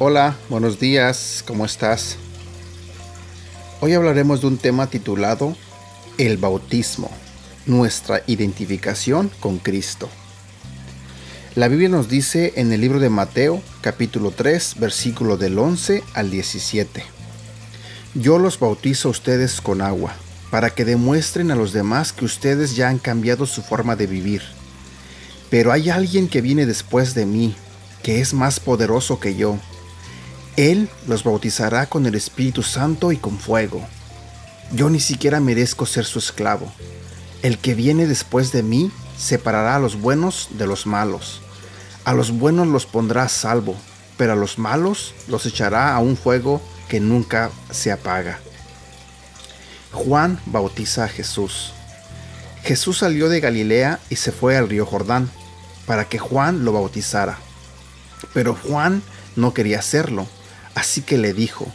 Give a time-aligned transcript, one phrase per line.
[0.00, 2.18] Hola, buenos días, ¿cómo estás?
[3.80, 5.56] Hoy hablaremos de un tema titulado
[6.18, 7.10] El bautismo,
[7.66, 10.08] nuestra identificación con Cristo.
[11.56, 16.30] La Biblia nos dice en el libro de Mateo, capítulo 3, versículo del 11 al
[16.30, 17.02] 17.
[18.14, 20.14] Yo los bautizo a ustedes con agua,
[20.52, 24.42] para que demuestren a los demás que ustedes ya han cambiado su forma de vivir.
[25.50, 27.56] Pero hay alguien que viene después de mí,
[28.04, 29.58] que es más poderoso que yo
[30.58, 33.80] él los bautizará con el Espíritu Santo y con fuego.
[34.72, 36.72] Yo ni siquiera merezco ser su esclavo.
[37.42, 41.42] El que viene después de mí separará a los buenos de los malos.
[42.04, 43.76] A los buenos los pondrá a salvo,
[44.16, 48.40] pero a los malos los echará a un fuego que nunca se apaga.
[49.92, 51.72] Juan bautiza a Jesús.
[52.64, 55.30] Jesús salió de Galilea y se fue al río Jordán
[55.86, 57.38] para que Juan lo bautizara.
[58.34, 59.04] Pero Juan
[59.36, 60.26] no quería hacerlo
[60.78, 61.66] Así que le dijo,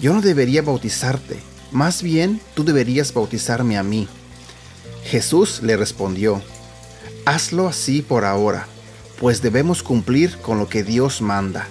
[0.00, 1.38] yo no debería bautizarte,
[1.72, 4.06] más bien tú deberías bautizarme a mí.
[5.02, 6.42] Jesús le respondió,
[7.24, 8.66] hazlo así por ahora,
[9.18, 11.68] pues debemos cumplir con lo que Dios manda.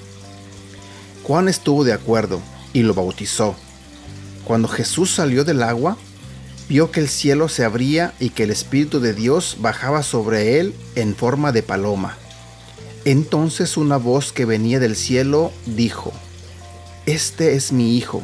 [1.22, 2.42] Juan estuvo de acuerdo
[2.74, 3.56] y lo bautizó.
[4.44, 5.96] Cuando Jesús salió del agua,
[6.68, 10.74] vio que el cielo se abría y que el Espíritu de Dios bajaba sobre él
[10.96, 12.18] en forma de paloma.
[13.06, 16.14] Entonces una voz que venía del cielo dijo,
[17.08, 18.22] este es mi hijo,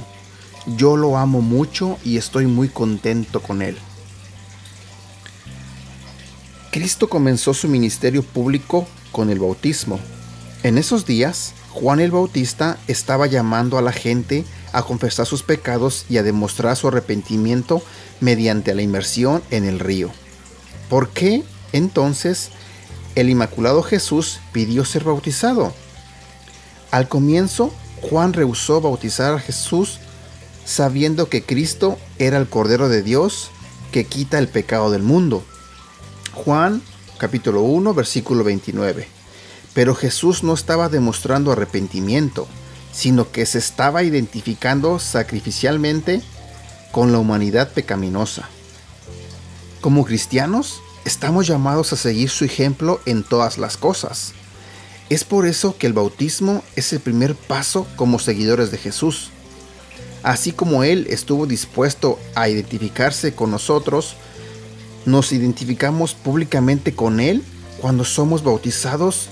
[0.67, 3.77] yo lo amo mucho y estoy muy contento con él.
[6.69, 9.99] Cristo comenzó su ministerio público con el bautismo.
[10.63, 16.05] En esos días, Juan el Bautista estaba llamando a la gente a confesar sus pecados
[16.09, 17.81] y a demostrar su arrepentimiento
[18.19, 20.11] mediante la inmersión en el río.
[20.89, 22.49] ¿Por qué entonces
[23.15, 25.73] el Inmaculado Jesús pidió ser bautizado?
[26.91, 27.73] Al comienzo
[28.09, 29.99] Juan rehusó bautizar a Jesús
[30.65, 33.49] sabiendo que Cristo era el Cordero de Dios
[33.91, 35.43] que quita el pecado del mundo.
[36.33, 36.81] Juan
[37.17, 39.07] capítulo 1 versículo 29.
[39.73, 42.47] Pero Jesús no estaba demostrando arrepentimiento,
[42.91, 46.21] sino que se estaba identificando sacrificialmente
[46.91, 48.49] con la humanidad pecaminosa.
[49.81, 54.33] Como cristianos, estamos llamados a seguir su ejemplo en todas las cosas.
[55.09, 59.29] Es por eso que el bautismo es el primer paso como seguidores de Jesús.
[60.23, 64.15] Así como Él estuvo dispuesto a identificarse con nosotros,
[65.05, 67.43] nos identificamos públicamente con Él
[67.81, 69.27] cuando somos bautizados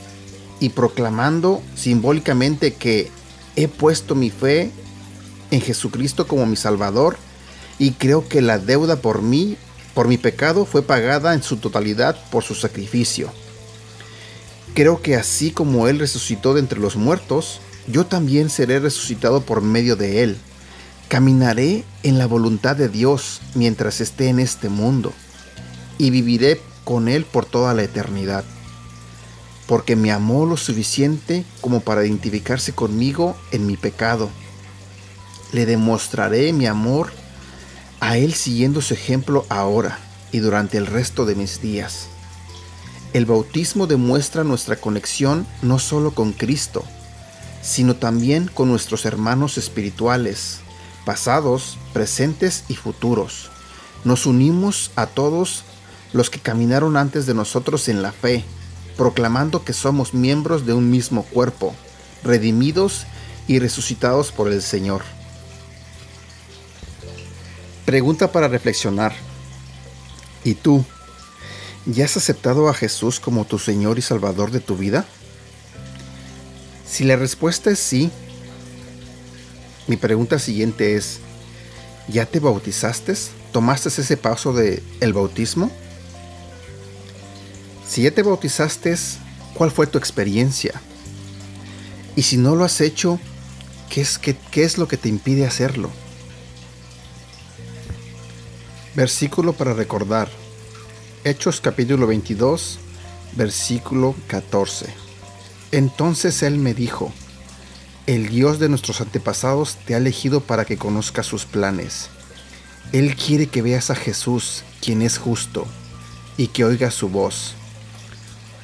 [0.60, 3.10] y proclamando simbólicamente que
[3.56, 4.72] he puesto mi fe
[5.50, 7.18] en Jesucristo como mi Salvador
[7.80, 9.58] y creo que la deuda por mí,
[9.94, 13.32] por mi pecado, fue pagada en su totalidad por su sacrificio.
[14.74, 19.62] Creo que así como Él resucitó de entre los muertos, yo también seré resucitado por
[19.62, 20.38] medio de Él.
[21.10, 25.12] Caminaré en la voluntad de Dios mientras esté en este mundo
[25.98, 28.46] y viviré con Él por toda la eternidad.
[29.68, 34.30] Porque me amó lo suficiente como para identificarse conmigo en mi pecado.
[35.52, 37.12] Le demostraré mi amor
[38.00, 40.00] a Él siguiendo su ejemplo ahora
[40.32, 42.08] y durante el resto de mis días.
[43.14, 46.86] El bautismo demuestra nuestra conexión no solo con Cristo,
[47.62, 50.60] sino también con nuestros hermanos espirituales,
[51.06, 53.50] pasados, presentes y futuros.
[54.06, 55.64] Nos unimos a todos
[56.14, 58.46] los que caminaron antes de nosotros en la fe,
[58.96, 61.76] proclamando que somos miembros de un mismo cuerpo,
[62.24, 63.06] redimidos
[63.48, 65.02] y resucitados por el Señor.
[67.86, 69.14] Pregunta para reflexionar.
[70.46, 70.86] ¿Y tú?
[71.86, 75.06] ¿Ya has aceptado a Jesús como tu Señor y Salvador de tu vida?
[76.88, 78.12] Si la respuesta es sí,
[79.88, 81.20] mi pregunta siguiente es,
[82.08, 83.16] ¿ya te bautizaste?
[83.52, 85.72] ¿Tomaste ese paso de el bautismo?
[87.88, 88.96] Si ya te bautizaste,
[89.56, 90.80] ¿cuál fue tu experiencia?
[92.16, 93.20] Y si no lo has hecho,
[93.90, 95.90] ¿qué es, qué, qué es lo que te impide hacerlo?
[98.94, 100.30] Versículo para recordar.
[101.24, 102.80] Hechos capítulo 22,
[103.36, 104.88] versículo 14.
[105.72, 107.14] Entonces él me dijo,
[108.08, 112.10] el Dios de nuestros antepasados te ha elegido para que conozcas sus planes.
[112.92, 115.68] Él quiere que veas a Jesús, quien es justo,
[116.38, 117.54] y que oigas su voz,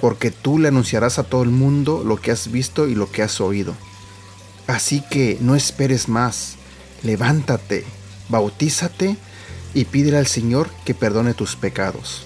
[0.02, 3.22] porque tú le anunciarás a todo el mundo lo que has visto y lo que
[3.22, 3.76] has oído.
[4.66, 6.56] Así que no esperes más,
[7.04, 7.86] levántate,
[8.30, 9.16] bautízate
[9.76, 12.26] y pídele al Señor que perdone tus pecados.